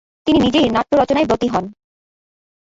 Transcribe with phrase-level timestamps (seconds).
[0.27, 1.65] তিনি নিজেই নাট্যরচনায় ব্রতী হন।